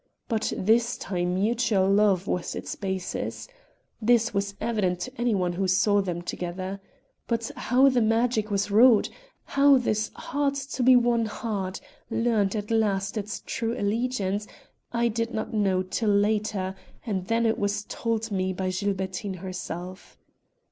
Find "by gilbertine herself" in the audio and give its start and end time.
18.53-20.17